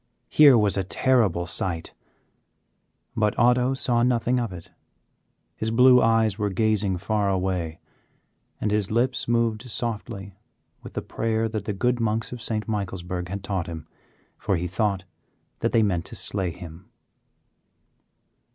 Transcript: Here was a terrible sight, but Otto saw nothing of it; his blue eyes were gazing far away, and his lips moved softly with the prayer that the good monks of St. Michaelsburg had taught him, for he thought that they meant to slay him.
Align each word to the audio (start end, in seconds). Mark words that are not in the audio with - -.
Here 0.29 0.57
was 0.57 0.77
a 0.77 0.83
terrible 0.83 1.45
sight, 1.45 1.93
but 3.15 3.37
Otto 3.37 3.75
saw 3.75 4.01
nothing 4.01 4.39
of 4.39 4.51
it; 4.51 4.71
his 5.55 5.69
blue 5.69 6.01
eyes 6.01 6.39
were 6.39 6.49
gazing 6.49 6.97
far 6.97 7.29
away, 7.29 7.79
and 8.59 8.71
his 8.71 8.89
lips 8.89 9.27
moved 9.27 9.69
softly 9.69 10.33
with 10.81 10.93
the 10.93 11.03
prayer 11.03 11.47
that 11.49 11.65
the 11.65 11.73
good 11.73 11.99
monks 11.99 12.31
of 12.31 12.41
St. 12.41 12.67
Michaelsburg 12.67 13.27
had 13.29 13.43
taught 13.43 13.67
him, 13.67 13.87
for 14.39 14.55
he 14.55 14.65
thought 14.65 15.03
that 15.59 15.71
they 15.71 15.83
meant 15.83 16.05
to 16.05 16.15
slay 16.15 16.49
him. 16.49 16.89